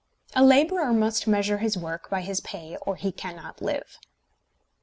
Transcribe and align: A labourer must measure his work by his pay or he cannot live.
A 0.33 0.43
labourer 0.43 0.93
must 0.93 1.27
measure 1.27 1.59
his 1.59 1.77
work 1.77 2.09
by 2.09 2.21
his 2.21 2.41
pay 2.41 2.75
or 2.81 2.95
he 2.95 3.11
cannot 3.11 3.61
live. 3.61 3.99